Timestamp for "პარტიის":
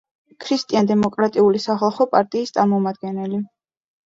2.17-2.55